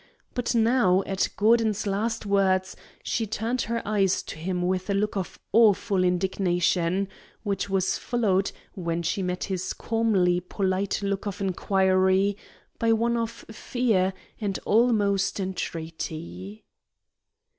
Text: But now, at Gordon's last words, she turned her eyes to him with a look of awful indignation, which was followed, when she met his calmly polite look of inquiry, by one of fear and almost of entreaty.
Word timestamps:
But 0.33 0.55
now, 0.55 1.03
at 1.05 1.29
Gordon's 1.37 1.85
last 1.85 2.25
words, 2.25 2.75
she 3.03 3.27
turned 3.27 3.61
her 3.61 3.83
eyes 3.87 4.23
to 4.23 4.39
him 4.39 4.63
with 4.63 4.89
a 4.89 4.95
look 4.95 5.15
of 5.15 5.37
awful 5.53 6.03
indignation, 6.03 7.07
which 7.43 7.69
was 7.69 7.99
followed, 7.99 8.51
when 8.73 9.03
she 9.03 9.21
met 9.21 9.43
his 9.43 9.73
calmly 9.73 10.39
polite 10.39 11.03
look 11.03 11.27
of 11.27 11.39
inquiry, 11.39 12.35
by 12.79 12.91
one 12.93 13.15
of 13.15 13.29
fear 13.51 14.13
and 14.39 14.57
almost 14.65 15.39
of 15.39 15.43
entreaty. 15.45 16.65